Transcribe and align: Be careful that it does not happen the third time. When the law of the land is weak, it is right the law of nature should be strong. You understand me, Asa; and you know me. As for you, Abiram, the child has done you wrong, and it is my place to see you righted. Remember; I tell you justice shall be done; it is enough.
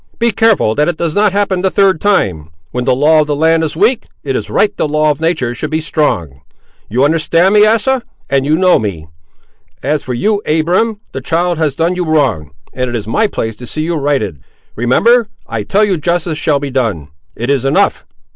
Be 0.17 0.31
careful 0.31 0.73
that 0.73 0.87
it 0.87 0.97
does 0.97 1.13
not 1.13 1.31
happen 1.31 1.61
the 1.61 1.69
third 1.69 2.01
time. 2.01 2.49
When 2.71 2.85
the 2.85 2.95
law 2.95 3.21
of 3.21 3.27
the 3.27 3.35
land 3.35 3.63
is 3.63 3.75
weak, 3.75 4.07
it 4.23 4.35
is 4.35 4.49
right 4.49 4.75
the 4.75 4.87
law 4.87 5.11
of 5.11 5.21
nature 5.21 5.53
should 5.53 5.69
be 5.69 5.79
strong. 5.79 6.41
You 6.89 7.05
understand 7.05 7.53
me, 7.53 7.67
Asa; 7.67 8.01
and 8.27 8.43
you 8.43 8.57
know 8.57 8.79
me. 8.79 9.05
As 9.83 10.01
for 10.01 10.15
you, 10.15 10.41
Abiram, 10.47 10.99
the 11.11 11.21
child 11.21 11.59
has 11.59 11.75
done 11.75 11.93
you 11.95 12.03
wrong, 12.03 12.49
and 12.73 12.89
it 12.89 12.95
is 12.95 13.07
my 13.07 13.27
place 13.27 13.55
to 13.57 13.67
see 13.67 13.83
you 13.83 13.93
righted. 13.95 14.39
Remember; 14.75 15.27
I 15.45 15.61
tell 15.61 15.83
you 15.85 15.97
justice 15.97 16.35
shall 16.39 16.59
be 16.59 16.71
done; 16.71 17.09
it 17.35 17.51
is 17.51 17.63
enough. 17.63 18.03